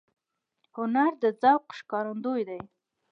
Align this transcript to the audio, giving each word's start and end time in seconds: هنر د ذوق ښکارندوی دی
هنر 0.75 1.11
د 1.23 1.25
ذوق 1.41 1.63
ښکارندوی 1.77 2.41
دی 2.49 2.61